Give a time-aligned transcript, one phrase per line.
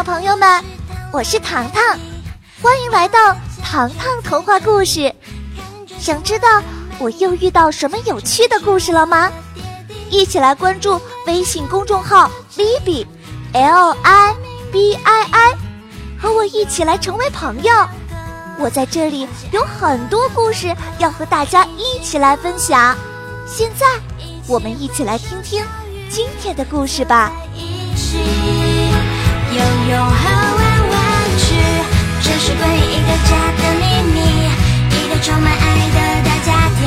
[0.00, 0.64] 小朋友们，
[1.12, 1.82] 我是糖糖，
[2.62, 5.14] 欢迎来到糖糖童话故事。
[5.98, 6.62] 想知道
[6.98, 9.30] 我又遇到什么有趣的故事了吗？
[10.08, 14.34] 一起来关注微信公众号 “Libi”，L I
[14.72, 15.54] B I I，
[16.18, 17.70] 和我一起来成为朋友。
[18.58, 22.96] 我在这里有很多故事要和大家一起来分享。
[23.46, 23.84] 现在，
[24.46, 25.62] 我们一起来听听
[26.08, 27.30] 今天的故事吧。
[29.52, 30.22] 拥有和
[30.56, 30.98] 玩玩
[31.38, 31.44] 具，
[32.22, 33.82] 这是关于一个家的秘
[34.14, 34.16] 密，
[34.94, 36.80] 一个充满爱的大家庭，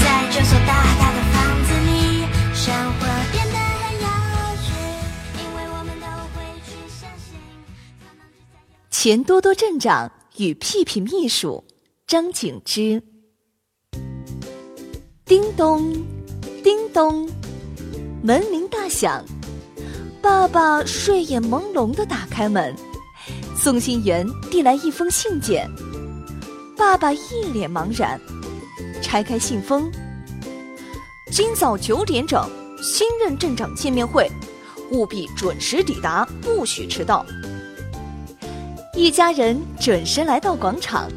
[0.00, 2.24] 在这所大大的房子里，
[2.54, 4.06] 生活变得很有
[4.62, 4.66] 趣，
[5.36, 7.36] 因为我们都会去相信。
[8.90, 11.62] 钱多多镇长与屁屁秘书
[12.06, 13.02] 张景之，
[15.26, 15.92] 叮咚，
[16.64, 17.28] 叮咚，
[18.22, 19.22] 门铃大响。
[20.22, 22.72] 爸爸睡眼朦胧的打开门，
[23.56, 25.68] 送信员递来一封信件。
[26.76, 27.18] 爸爸一
[27.52, 28.20] 脸茫然，
[29.02, 29.90] 拆开信封。
[31.32, 32.48] 今早九点整，
[32.80, 34.30] 新任镇长见面会，
[34.92, 37.26] 务必准时抵达，不许迟到。
[38.94, 41.10] 一家人准时来到广场，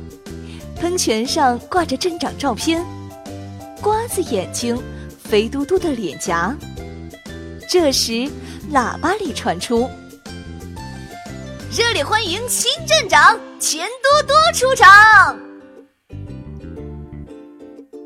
[0.77, 2.83] 喷泉上挂着镇长照片，
[3.83, 4.75] 瓜子眼睛，
[5.19, 6.57] 肥嘟嘟的脸颊。
[7.69, 8.27] 这时。
[8.73, 9.89] 喇叭里传出
[11.71, 15.37] ：“热烈欢迎新镇长钱多多出场。”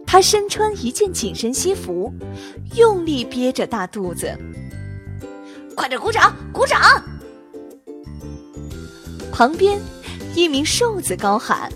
[0.06, 2.14] 他身穿一件紧身西服，
[2.76, 4.38] 用力憋着大肚子。
[5.76, 7.02] 快点鼓掌，鼓掌！
[9.32, 9.80] 旁边
[10.36, 11.72] 一名瘦子高喊：“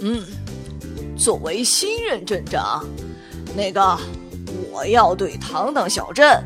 [0.00, 0.24] 嗯，
[1.18, 2.86] 作为新任镇长，
[3.56, 3.98] 那个
[4.70, 6.42] 我要对糖糖小镇。”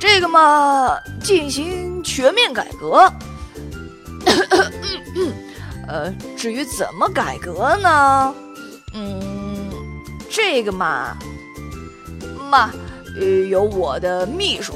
[0.00, 3.12] 这个嘛，进行全面改革。
[5.86, 8.34] 呃，至于怎么改革呢？
[8.94, 9.70] 嗯，
[10.30, 11.16] 这个嘛，
[12.50, 12.72] 嘛，
[13.50, 14.74] 有我的秘书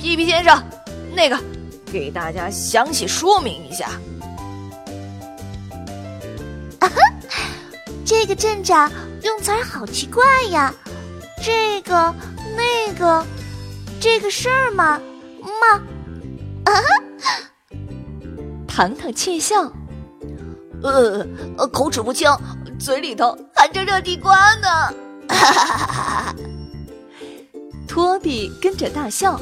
[0.00, 0.60] 皮皮先生，
[1.14, 1.38] 那个
[1.92, 3.90] 给大家详细说明一下。
[6.80, 6.96] 啊哈，
[8.04, 8.90] 这个镇长
[9.22, 10.74] 用词儿好奇怪呀，
[11.40, 12.12] 这个
[12.56, 13.24] 那个。
[14.00, 15.00] 这个事儿嘛，
[15.42, 15.82] 嘛，
[16.64, 16.72] 啊！
[18.66, 19.72] 糖糖窃笑，
[20.82, 21.26] 呃，
[21.72, 22.30] 口齿不清，
[22.78, 24.68] 嘴里头含着热地瓜呢。
[25.28, 26.34] 哈哈哈哈哈！
[27.88, 29.40] 托比跟着大笑。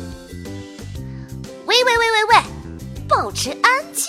[1.67, 2.37] 喂喂喂喂喂，
[3.09, 4.07] 保持安静。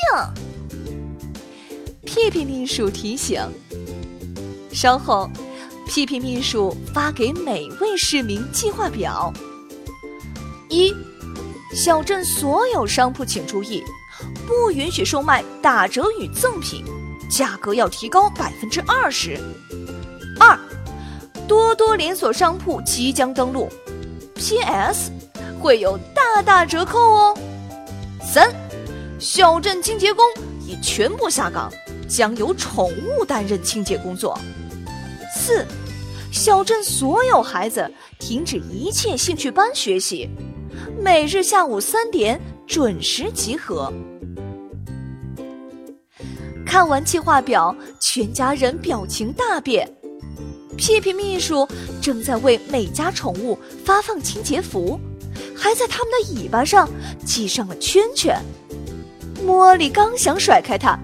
[2.05, 3.41] 屁屁秘书提醒。
[4.71, 5.29] 稍后，
[5.87, 9.33] 屁屁秘书发给每位市民计划表。
[10.75, 10.93] 一，
[11.73, 13.81] 小镇所有商铺请注意，
[14.45, 16.83] 不允许售卖打折与赠品，
[17.29, 19.39] 价格要提高百分之二十。
[20.37, 20.59] 二，
[21.47, 23.69] 多多连锁商铺即将登陆
[24.35, 25.11] ，P.S.
[25.61, 27.37] 会有大大折扣哦。
[28.21, 28.53] 三，
[29.17, 30.25] 小镇清洁工
[30.67, 31.71] 已全部下岗，
[32.05, 34.37] 将由宠物担任清洁工作。
[35.33, 35.65] 四，
[36.33, 40.29] 小镇所有孩子停止一切兴趣班学习。
[41.05, 43.93] 每日下午三点准时集合。
[46.65, 49.87] 看完计划表，全家人表情大变。
[50.75, 51.67] 屁屁秘书
[52.01, 53.55] 正在为每家宠物
[53.85, 54.99] 发放清洁服，
[55.55, 56.89] 还在它们的尾巴上
[57.23, 58.35] 系上了圈圈。
[59.45, 60.97] 茉莉刚想甩开它，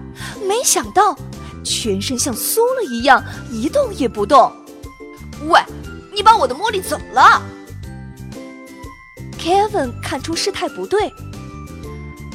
[0.44, 1.16] 没想到
[1.62, 4.50] 全身像酥了一样，一动也不动。
[5.46, 5.60] 喂，
[6.12, 7.40] 你把我的茉莉怎么了
[9.42, 11.12] ？Kevin 看出事态不对，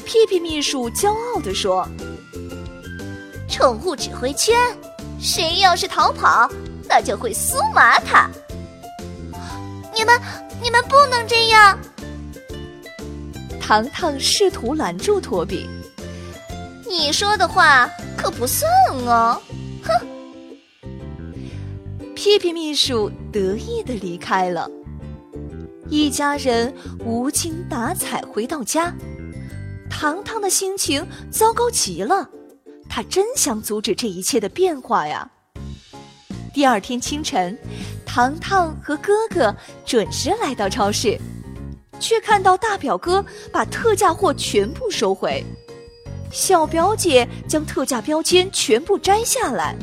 [0.04, 1.88] 屁屁秘书骄傲地说
[3.48, 4.54] ：“宠物指挥圈，
[5.18, 6.46] 谁要是逃跑，
[6.86, 8.28] 那就会酥麻它。
[9.94, 10.20] 你们，
[10.62, 11.78] 你们不能这样！”
[13.58, 15.66] 糖糖试图拦住托比
[16.86, 17.88] ：“你说的话
[18.18, 18.70] 可不算
[19.06, 19.40] 哦！”
[19.82, 20.06] 哼，
[22.14, 24.70] 屁屁秘书得意的离开了。
[25.90, 26.74] 一家人
[27.04, 28.92] 无精打采回到家，
[29.88, 32.28] 糖糖的心情糟糕极了。
[32.88, 35.30] 他真想阻止这一切的变化呀！
[36.52, 37.56] 第二天清晨，
[38.04, 39.54] 糖糖和哥哥
[39.86, 41.18] 准时来到超市，
[41.98, 45.42] 却看到大表哥把特价货全部收回，
[46.30, 49.74] 小表姐将特价标签全部摘下来。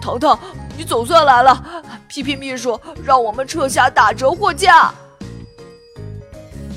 [0.00, 0.38] 糖糖，
[0.78, 1.82] 你总算来了！
[2.06, 4.94] 皮皮秘书让我们撤下打折货架。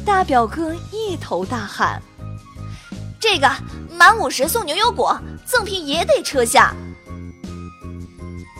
[0.03, 2.01] 大表哥一头大汗。
[3.19, 3.47] 这个
[3.91, 5.15] 满五十送牛油果，
[5.45, 6.73] 赠品也得撤下。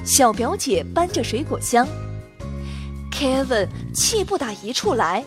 [0.06, 1.88] 小表姐搬着水果箱
[3.12, 5.26] ，Kevin 气不打一处来。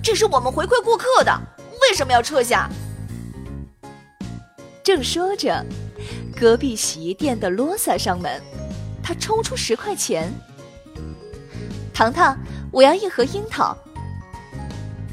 [0.00, 1.36] 这是我们回馈顾客的，
[1.82, 2.70] 为什么要撤下？
[4.84, 5.66] 正说着，
[6.36, 8.40] 隔壁洗衣店的罗萨上门，
[9.08, 10.30] 他抽出十块钱。
[11.94, 12.38] 糖糖，
[12.70, 13.74] 我要一盒樱桃。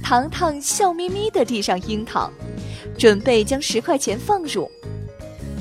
[0.03, 2.29] 糖糖笑眯眯的递上樱桃，
[2.99, 4.69] 准备将十块钱放入，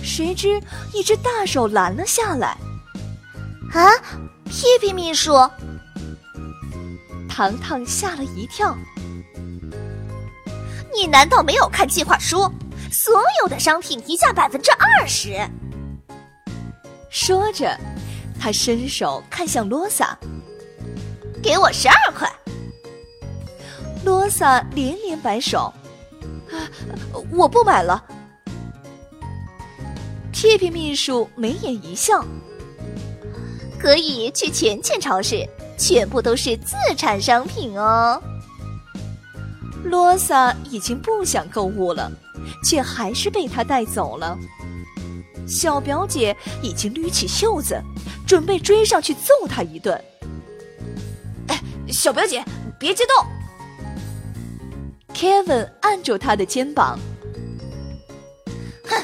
[0.03, 0.61] 谁知
[0.93, 2.59] 一只大手拦了下来。
[3.73, 3.87] 啊，
[4.47, 5.33] 屁屁秘书！
[7.29, 8.77] 糖糖吓了一跳。
[10.93, 12.51] 你难道没有看计划书？
[12.91, 15.39] 所有的商品提价百分之二十。
[17.11, 17.79] 说着，
[18.45, 20.19] 他伸手看向罗萨，
[21.43, 22.31] 给我十二块。
[24.05, 25.73] 罗萨连连摆手
[27.33, 28.05] ：“我不买了。”
[30.31, 32.23] 屁屁秘书眉眼一笑
[33.81, 35.49] ：“可以去钱钱超市，
[35.79, 38.23] 全部都是自产商品哦。”
[39.85, 42.13] 罗萨已经不想购物了，
[42.63, 44.39] 却还是被他带走了。
[45.47, 47.81] 小表姐已经捋起袖子，
[48.27, 50.03] 准备追上去揍他一顿。
[51.49, 52.45] 哎，小表姐，
[52.79, 53.27] 别激动。
[55.15, 56.99] Kevin 按住他的肩膀，
[58.89, 58.97] 哼，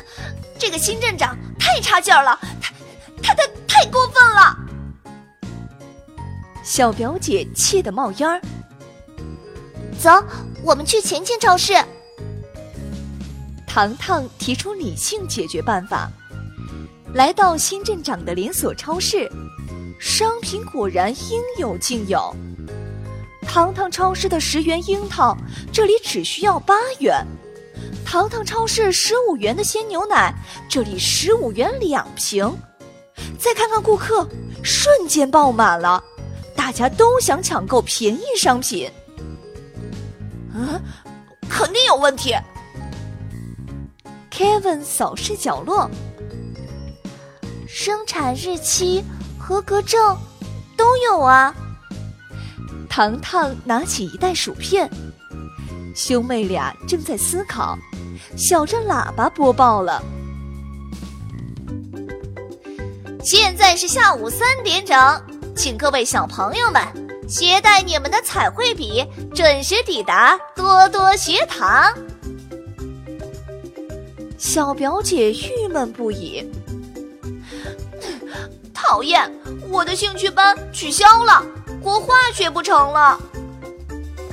[0.59, 2.73] 这个新镇长太差劲了，他
[3.23, 4.57] 他他太过分了。
[6.65, 8.41] 小表姐气得冒烟儿。
[9.99, 10.11] 走，
[10.63, 11.75] 我们去前前超市。
[13.67, 16.11] 糖糖提出理性解决办法，
[17.13, 19.29] 来到新镇长的连锁超市，
[19.99, 22.35] 商品果然应有尽有。
[23.43, 25.37] 糖糖超市的十元樱桃，
[25.73, 27.27] 这里只需要八元；
[28.07, 30.33] 糖糖超市十五元的鲜牛奶，
[30.69, 32.49] 这里十五元两瓶。
[33.39, 34.27] 再看看顾客，
[34.63, 36.03] 瞬间爆满了，
[36.55, 38.89] 大家都想抢购便宜商品。
[40.55, 40.81] 嗯，
[41.49, 42.37] 肯定有问题。
[44.31, 45.91] Kevin 扫视角落，
[47.73, 49.03] 生产日期、
[49.39, 50.19] 合格证
[50.77, 51.55] 都有啊。
[52.89, 54.91] 糖糖拿起一袋薯片，
[55.95, 57.79] 兄妹俩正在思考。
[58.37, 60.03] 小镇喇叭播报了，
[63.23, 64.99] 现在是下午三点整，
[65.55, 66.83] 请各位小朋友们。
[67.29, 71.95] 携带你们的彩绘笔，准时抵达多多学堂。
[74.37, 76.45] 小表姐郁闷不已，
[78.91, 79.33] 讨厌，
[79.71, 81.47] 我的兴趣班取消了，
[81.81, 83.17] 国画学不成了。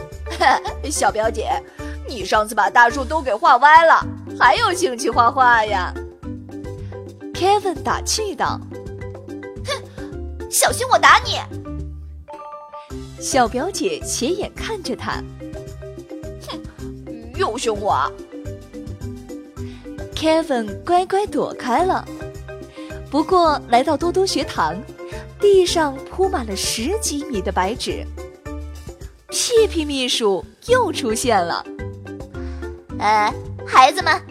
[0.90, 1.52] 小表姐，
[2.08, 4.04] 你上次把大树都给画歪了，
[4.40, 5.94] 还有兴趣画画呀
[7.36, 8.60] ？Kevin 打气道
[9.64, 11.40] ：“哼，小心我打你！”
[13.22, 15.22] 小表姐斜眼看着他，
[16.50, 16.60] 哼，
[17.36, 18.12] 又凶我。
[20.16, 22.04] Kevin 乖乖躲开了。
[23.10, 24.76] 不过来到多多学堂，
[25.40, 28.06] 地上铺满了十几米的白纸。
[29.30, 31.66] 屁屁秘书又出现了。
[33.00, 33.34] 呃，
[33.66, 34.22] 孩子们，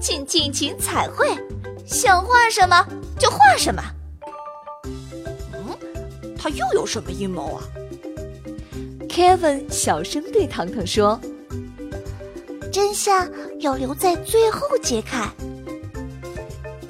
[0.00, 1.28] 请尽情彩绘，
[1.86, 2.86] 想画什么
[3.18, 3.82] 就画什么。
[5.52, 5.78] 嗯，
[6.36, 7.62] 他又有什么阴谋啊
[9.08, 11.20] ？Kevin 小声对糖糖说
[12.72, 15.30] ：“真相要留在最后揭开。”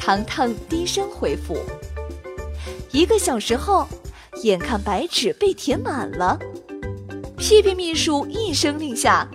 [0.04, 1.56] 糖糖低声回复。
[2.90, 3.88] 一个小时后，
[4.42, 6.38] 眼看白纸被填满了，
[7.38, 9.26] 屁屁秘书一声令下：“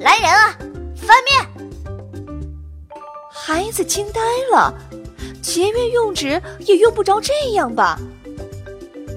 [0.00, 0.56] 来人啊，
[0.96, 1.46] 翻面！”
[3.30, 4.72] 孩子惊呆了，
[5.42, 8.00] 节约用纸也用不着这样吧？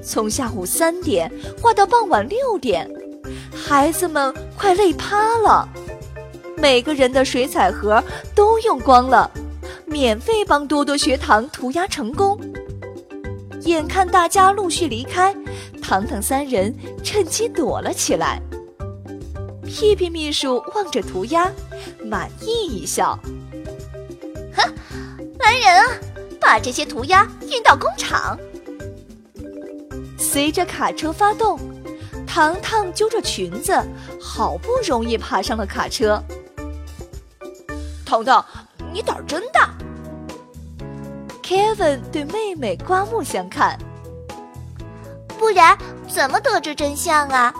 [0.03, 1.31] 从下午三点
[1.61, 2.85] 画到傍晚六点，
[3.55, 5.69] 孩子们快累趴了。
[6.57, 8.03] 每个人的水彩盒
[8.35, 9.31] 都用光了，
[9.99, 12.39] 免费帮多多学堂涂鸦成功。
[13.63, 15.35] 眼看大家陆续离开，
[15.81, 18.41] 糖糖三人趁机躲了起来。
[19.65, 21.51] 屁屁秘书望着涂鸦，
[22.01, 23.19] 满意一笑
[24.55, 24.73] ：“哼，
[25.37, 25.91] 来人啊，
[26.39, 28.39] 把这些涂鸦运到工厂。”
[30.17, 31.59] 随着卡车发动，
[32.25, 33.77] 糖糖揪着裙子，
[34.17, 36.23] 好不容易爬上了卡车。
[38.05, 38.43] 糖糖，
[38.93, 39.69] 你胆儿真大
[41.49, 43.75] ！Kevin 对妹妹刮目相看。
[45.39, 45.75] 不然
[46.07, 47.51] 怎么得知真相啊？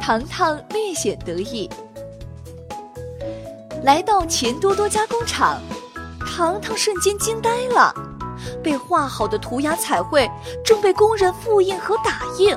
[0.00, 1.68] 糖糖略显得意。
[3.82, 5.60] 来到钱多多加工厂，
[6.24, 7.92] 糖糖瞬间惊呆了。
[8.62, 10.30] 被画好的涂鸦彩绘
[10.64, 12.56] 正被工人复印和打印，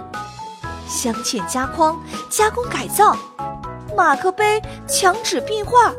[0.87, 1.99] 镶嵌加框、
[2.29, 3.17] 加工改造，
[3.97, 5.91] 马克杯、墙纸壁画，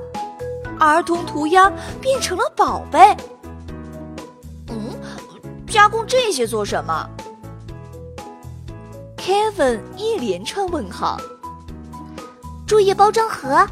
[0.78, 3.16] 儿童涂鸦变成了宝贝。
[4.68, 4.90] 嗯，
[5.66, 7.08] 加工这些做什么
[9.16, 11.18] ？Kevin 一连串问号。
[12.66, 13.66] 注意包装盒。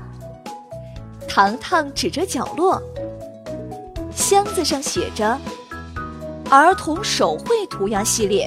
[1.28, 2.80] 糖糖指着角落，
[4.14, 5.38] 箱子上写着。
[6.50, 8.46] 儿童手绘涂鸦系列，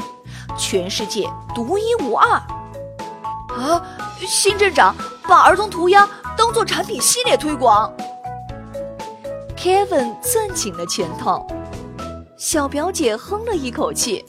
[0.56, 2.30] 全世界独一无二。
[3.50, 3.82] 啊，
[4.20, 6.08] 新镇长把儿童涂鸦
[6.38, 7.92] 当做产品系列推广。
[9.65, 11.43] Kevin 攥紧了拳头，
[12.38, 14.24] 小表姐哼了一口气：“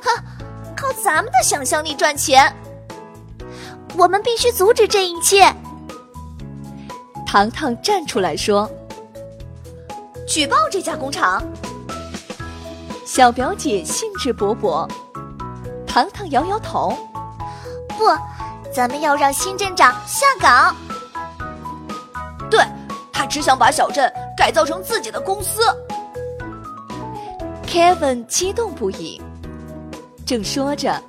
[0.00, 0.24] 哼，
[0.74, 2.50] 靠咱们的想象力赚钱，
[3.94, 5.54] 我们必须阻止这一切。”
[7.28, 8.66] 糖糖站出来说
[10.26, 11.44] ：“举报这家工厂。”
[13.04, 14.88] 小表姐兴致勃勃，
[15.86, 16.96] 糖糖摇摇头
[17.98, 18.06] ：“不，
[18.74, 20.74] 咱们要让新镇长下岗。
[23.26, 25.60] 只想把小镇改造成自己的公司。”
[27.66, 29.20] Kevin 激动不已。
[30.26, 31.02] 正说着，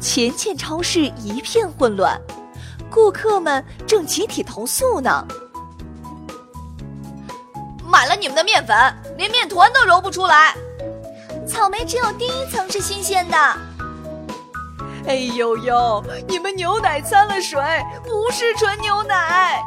[0.00, 2.20] 钱钱超市一片混乱，
[2.90, 5.26] 顾客们正集体投诉呢
[7.86, 8.76] ：“买了你们的面粉，
[9.16, 10.54] 连面团都揉不出来。”
[11.46, 13.36] 草莓只有第一层是新鲜的。
[15.06, 17.62] 哎呦呦，你们牛奶掺了水，
[18.04, 19.62] 不是纯牛奶。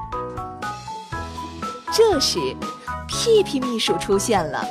[1.94, 2.40] 这时，
[3.08, 4.66] 屁屁秘书出现了，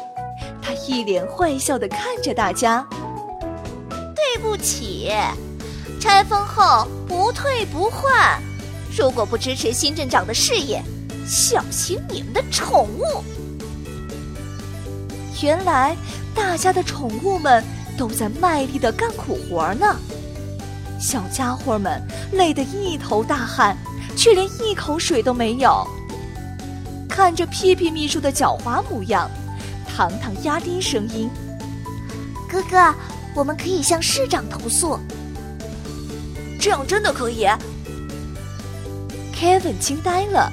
[0.63, 2.87] 他一脸坏笑的看着大家。
[4.15, 5.11] 对不起，
[6.01, 8.41] 拆封后不退不换。
[8.97, 10.83] 如果不支持新镇长的事业，
[11.27, 13.23] 小心你们的宠物。
[15.43, 15.97] 原来。
[16.33, 17.63] 大家的宠物们
[17.99, 19.97] 都在卖力的干苦活呢，
[20.99, 22.01] 小家伙们
[22.33, 23.77] 累得一头大汗，
[24.17, 25.85] 却连一口水都没有。
[27.21, 29.31] 看着屁屁秘书的狡猾模样，
[29.87, 31.29] 糖糖压低声音
[32.51, 32.95] ：“哥哥，
[33.35, 34.99] 我们可以向市长投诉。”
[36.59, 37.47] 这样真的可以
[39.35, 40.51] ？Kevin 惊呆了，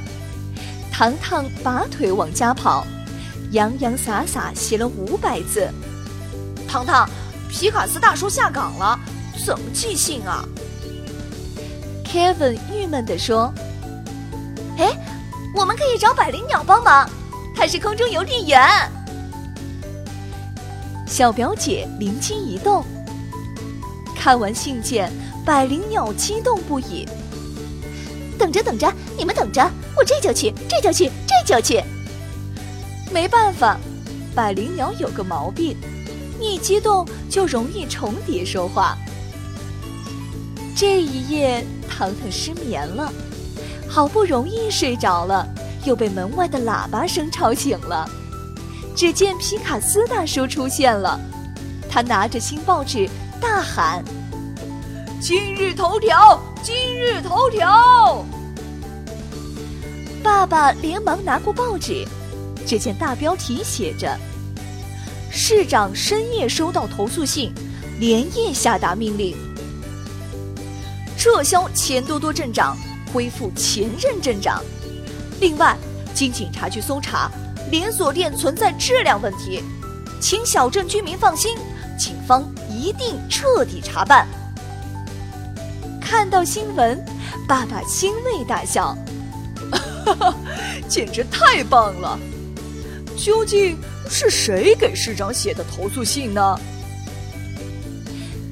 [0.92, 2.86] 糖糖拔腿往家跑。
[3.52, 5.72] 洋洋洒洒写了五百字。
[6.68, 7.10] 糖糖，
[7.50, 9.00] 皮卡斯大叔下岗了，
[9.46, 10.44] 怎么寄信啊
[12.04, 13.54] ？Kevin 郁闷地说：“，
[15.58, 17.10] 我们可以找百灵鸟帮忙，
[17.56, 18.62] 它是空中邮递员。”
[21.08, 22.86] 小表姐灵机一动，
[24.16, 25.12] 看完信件，
[25.44, 27.08] 百灵鸟激动不已
[28.38, 31.84] ：“等着，等着，你们等着，我这就去，这就去，这就去。”
[33.12, 33.80] 没办法，
[34.36, 35.76] 百灵鸟有个毛病，
[36.40, 38.96] 一激动就容易重叠说话。
[40.76, 43.12] 这一夜，糖糖失眠了，
[43.98, 45.44] 好不容易睡着了，
[45.84, 48.08] 又被门外的喇叭声吵醒了。
[48.96, 51.20] 只见皮卡斯大叔出现了，
[51.90, 53.10] 他拿着新报纸，
[53.42, 54.06] 大喊
[55.20, 58.24] ：“今日头条，今日头条！”
[60.22, 62.08] 爸爸连忙拿过报纸。
[62.68, 64.16] 只见大标题写着
[65.32, 67.52] ：“市长深夜收到投诉信，
[68.00, 69.36] 连夜下达命令，
[71.18, 72.78] 撤销钱多多镇长，
[73.14, 74.64] 恢复前任镇长。
[75.40, 75.78] 另外，
[76.14, 77.32] 经警察局搜查，
[77.72, 79.64] 连锁店存在质量问题，
[80.20, 81.58] 请小镇居民放心，
[81.98, 84.28] 警方一定彻底查办。”
[86.02, 87.04] 看到新闻，
[87.48, 88.98] 爸爸欣慰大笑
[90.06, 90.36] ：“哈哈，
[90.88, 92.18] 简直太棒了！”
[93.18, 93.78] 究竟
[94.10, 96.60] 是谁给市长写的投诉信呢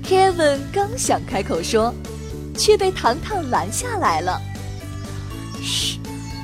[0.04, 1.94] ？Kevin 刚想开口说，
[2.58, 4.42] 却被糖糖拦下来了。
[5.62, 6.00] 嘘，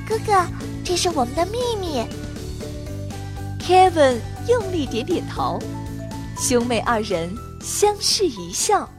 [0.08, 0.46] 哥哥，
[0.84, 2.06] 这是我们的秘密。
[3.60, 5.60] Kevin 用力点点头，
[6.38, 7.30] 兄妹二人
[7.62, 8.90] 相视一笑。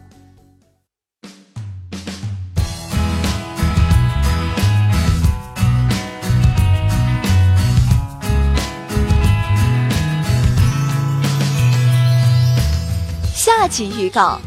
[13.34, 14.40] 下集预告：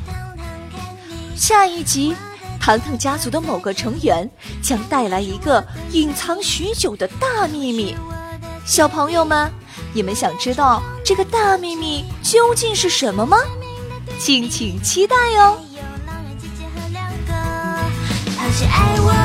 [1.35, 2.15] 下一集，
[2.65, 4.27] 糖糖家族的某个成员
[4.59, 7.95] 将带来一个隐藏许久的大秘密。
[8.65, 9.51] 小朋友们，
[9.93, 13.37] 你们想知道这个大秘密究竟是什么吗？
[14.17, 15.59] 敬请期待哦！
[18.51, 19.24] 是爱我。